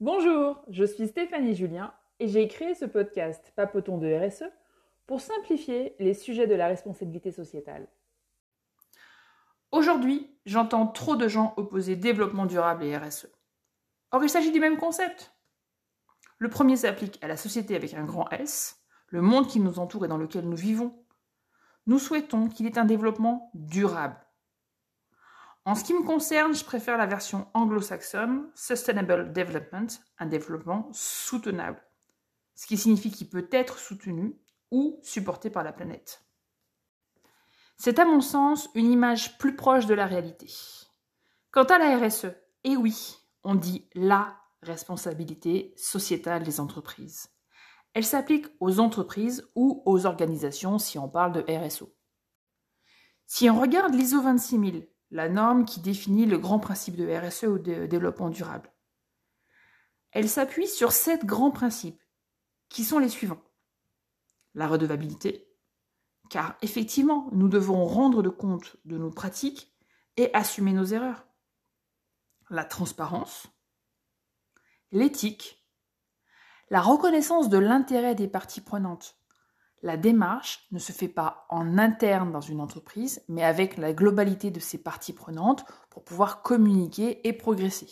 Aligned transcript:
Bonjour, 0.00 0.62
je 0.68 0.84
suis 0.84 1.08
Stéphanie 1.08 1.54
Julien 1.54 1.90
et 2.20 2.28
j'ai 2.28 2.46
créé 2.48 2.74
ce 2.74 2.84
podcast 2.84 3.50
Papotons 3.56 3.96
de 3.96 4.12
RSE 4.12 4.44
pour 5.06 5.22
simplifier 5.22 5.96
les 5.98 6.12
sujets 6.12 6.46
de 6.46 6.54
la 6.54 6.66
responsabilité 6.66 7.32
sociétale. 7.32 7.88
Aujourd'hui, 9.72 10.36
j'entends 10.44 10.86
trop 10.86 11.16
de 11.16 11.28
gens 11.28 11.54
opposer 11.56 11.96
développement 11.96 12.44
durable 12.44 12.84
et 12.84 12.94
RSE. 12.94 13.28
Or, 14.10 14.22
il 14.22 14.28
s'agit 14.28 14.52
du 14.52 14.60
même 14.60 14.76
concept. 14.76 15.34
Le 16.36 16.50
premier 16.50 16.76
s'applique 16.76 17.18
à 17.22 17.26
la 17.26 17.38
société 17.38 17.74
avec 17.74 17.94
un 17.94 18.04
grand 18.04 18.28
S, 18.32 18.84
le 19.08 19.22
monde 19.22 19.46
qui 19.46 19.60
nous 19.60 19.78
entoure 19.78 20.04
et 20.04 20.08
dans 20.08 20.18
lequel 20.18 20.46
nous 20.46 20.58
vivons. 20.58 20.94
Nous 21.86 21.98
souhaitons 21.98 22.50
qu'il 22.50 22.66
ait 22.66 22.76
un 22.76 22.84
développement 22.84 23.50
durable. 23.54 24.25
En 25.66 25.74
ce 25.74 25.82
qui 25.82 25.94
me 25.94 26.04
concerne, 26.04 26.54
je 26.54 26.64
préfère 26.64 26.96
la 26.96 27.06
version 27.06 27.48
anglo-saxonne, 27.52 28.48
Sustainable 28.54 29.32
Development, 29.32 29.88
un 30.20 30.26
développement 30.26 30.88
soutenable, 30.92 31.82
ce 32.54 32.68
qui 32.68 32.78
signifie 32.78 33.10
qu'il 33.10 33.28
peut 33.28 33.48
être 33.50 33.80
soutenu 33.80 34.38
ou 34.70 35.00
supporté 35.02 35.50
par 35.50 35.64
la 35.64 35.72
planète. 35.72 36.24
C'est 37.78 37.98
à 37.98 38.04
mon 38.04 38.20
sens 38.20 38.70
une 38.76 38.92
image 38.92 39.38
plus 39.38 39.56
proche 39.56 39.86
de 39.86 39.94
la 39.94 40.06
réalité. 40.06 40.46
Quant 41.50 41.64
à 41.64 41.78
la 41.78 41.98
RSE, 41.98 42.28
eh 42.62 42.76
oui, 42.76 43.16
on 43.42 43.56
dit 43.56 43.88
la 43.94 44.36
responsabilité 44.62 45.74
sociétale 45.76 46.44
des 46.44 46.60
entreprises. 46.60 47.30
Elle 47.92 48.04
s'applique 48.04 48.46
aux 48.60 48.78
entreprises 48.78 49.50
ou 49.56 49.82
aux 49.84 50.06
organisations 50.06 50.78
si 50.78 50.96
on 50.96 51.08
parle 51.08 51.32
de 51.32 51.44
RSO. 51.48 51.92
Si 53.26 53.50
on 53.50 53.60
regarde 53.60 53.94
l'ISO 53.94 54.20
26000, 54.20 54.88
la 55.10 55.28
norme 55.28 55.64
qui 55.64 55.80
définit 55.80 56.26
le 56.26 56.38
grand 56.38 56.58
principe 56.58 56.96
de 56.96 57.08
RSE 57.08 57.44
ou 57.44 57.58
de 57.58 57.86
développement 57.86 58.30
durable. 58.30 58.72
Elle 60.12 60.28
s'appuie 60.28 60.68
sur 60.68 60.92
sept 60.92 61.24
grands 61.24 61.50
principes, 61.50 62.02
qui 62.68 62.84
sont 62.84 62.98
les 62.98 63.08
suivants. 63.08 63.42
La 64.54 64.66
redevabilité, 64.66 65.46
car 66.30 66.56
effectivement, 66.62 67.28
nous 67.32 67.48
devons 67.48 67.84
rendre 67.84 68.28
compte 68.30 68.76
de 68.84 68.96
nos 68.98 69.10
pratiques 69.10 69.72
et 70.16 70.32
assumer 70.34 70.72
nos 70.72 70.84
erreurs. 70.84 71.26
La 72.48 72.64
transparence, 72.64 73.48
l'éthique, 74.92 75.66
la 76.70 76.80
reconnaissance 76.80 77.48
de 77.48 77.58
l'intérêt 77.58 78.14
des 78.14 78.28
parties 78.28 78.60
prenantes, 78.60 79.18
la 79.82 79.96
démarche 79.96 80.66
ne 80.72 80.78
se 80.78 80.92
fait 80.92 81.08
pas 81.08 81.46
en 81.50 81.78
interne 81.78 82.32
dans 82.32 82.40
une 82.40 82.60
entreprise, 82.60 83.22
mais 83.28 83.44
avec 83.44 83.76
la 83.76 83.92
globalité 83.92 84.50
de 84.50 84.60
ses 84.60 84.82
parties 84.82 85.12
prenantes 85.12 85.64
pour 85.90 86.04
pouvoir 86.04 86.42
communiquer 86.42 87.26
et 87.26 87.32
progresser. 87.32 87.88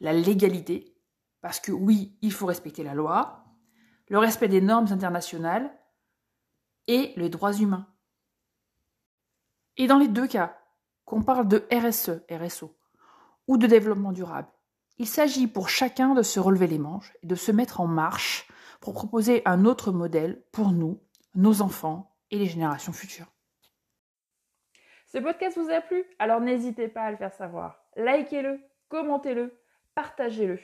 La 0.00 0.12
légalité, 0.12 0.96
parce 1.40 1.60
que 1.60 1.72
oui, 1.72 2.18
il 2.22 2.32
faut 2.32 2.46
respecter 2.46 2.82
la 2.82 2.94
loi, 2.94 3.44
le 4.08 4.18
respect 4.18 4.48
des 4.48 4.60
normes 4.60 4.90
internationales 4.90 5.70
et 6.86 7.12
les 7.16 7.28
droits 7.28 7.54
humains. 7.54 7.86
Et 9.76 9.86
dans 9.86 9.98
les 9.98 10.08
deux 10.08 10.26
cas, 10.26 10.58
qu'on 11.04 11.22
parle 11.22 11.48
de 11.48 11.66
RSE, 11.72 12.22
RSO, 12.30 12.76
ou 13.46 13.58
de 13.58 13.66
développement 13.66 14.12
durable, 14.12 14.48
il 14.98 15.06
s'agit 15.06 15.46
pour 15.46 15.68
chacun 15.68 16.14
de 16.14 16.22
se 16.22 16.40
relever 16.40 16.66
les 16.66 16.78
manches 16.78 17.12
et 17.22 17.26
de 17.26 17.34
se 17.34 17.52
mettre 17.52 17.80
en 17.80 17.86
marche 17.86 18.48
pour 18.86 18.94
proposer 18.94 19.42
un 19.46 19.64
autre 19.64 19.90
modèle 19.90 20.40
pour 20.52 20.70
nous, 20.70 21.00
nos 21.34 21.60
enfants 21.60 22.14
et 22.30 22.38
les 22.38 22.46
générations 22.46 22.92
futures. 22.92 23.26
Ce 25.06 25.18
podcast 25.18 25.58
vous 25.58 25.70
a 25.70 25.80
plu? 25.80 26.04
Alors 26.20 26.40
n'hésitez 26.40 26.86
pas 26.86 27.00
à 27.00 27.10
le 27.10 27.16
faire 27.16 27.32
savoir. 27.32 27.84
Likez-le, 27.96 28.60
commentez-le, 28.88 29.58
partagez-le. 29.96 30.60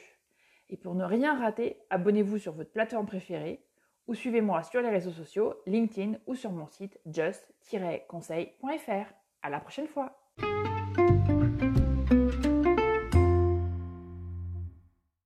Et 0.71 0.77
pour 0.77 0.95
ne 0.95 1.05
rien 1.05 1.37
rater, 1.37 1.81
abonnez-vous 1.91 2.39
sur 2.39 2.53
votre 2.53 2.71
plateforme 2.71 3.07
préférée 3.07 3.67
ou 4.07 4.15
suivez-moi 4.15 4.63
sur 4.63 4.83
les 4.83 4.91
réseaux 4.91 5.11
sociaux, 5.11 5.55
LinkedIn 5.67 6.19
ou 6.29 6.37
sur 6.37 6.53
mon 6.53 6.69
site 6.69 7.01
just-conseil.fr. 7.07 9.15
À 9.43 9.51
la 9.51 9.59
prochaine 9.59 9.89
fois 9.89 10.17